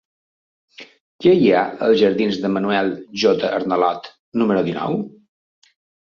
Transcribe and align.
Què 1.25 1.33
hi 1.41 1.49
ha 1.49 1.59
als 1.87 1.99
jardins 1.99 2.39
de 2.45 2.49
Manuel 2.53 2.89
J. 3.23 3.49
Arnalot 3.59 4.09
número 4.43 4.63
dinou? 4.71 4.97